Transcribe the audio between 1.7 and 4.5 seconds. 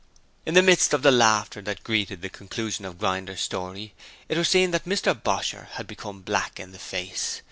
greeted the conclusion of Grinder's story it was